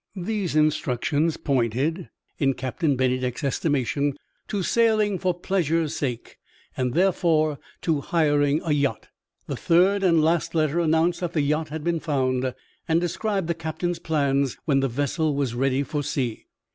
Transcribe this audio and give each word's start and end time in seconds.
These 0.15 0.55
instructions 0.55 1.37
pointed, 1.37 2.09
in 2.39 2.55
Captain 2.55 2.97
Bennydeck's 2.97 3.43
estimation, 3.43 4.17
to 4.47 4.63
sailing 4.63 5.19
for 5.19 5.31
pleasure's 5.31 5.95
sake, 5.95 6.37
and 6.75 6.95
therefore 6.95 7.59
to 7.83 8.01
hiring 8.01 8.61
a 8.65 8.71
yacht. 8.71 9.09
The 9.45 9.55
third 9.55 10.01
and 10.01 10.23
last 10.23 10.55
letter 10.55 10.79
announced 10.79 11.19
that 11.19 11.33
the 11.33 11.41
yacht 11.41 11.69
had 11.69 11.83
been 11.83 11.99
found, 11.99 12.55
and 12.87 12.99
described 12.99 13.45
the 13.47 13.53
captain's 13.53 13.99
plans 13.99 14.57
when 14.65 14.79
the 14.79 14.87
vessel 14.89 15.35
was 15.35 15.53
ready 15.53 15.83
for 15.83 16.01
sea. 16.01 16.47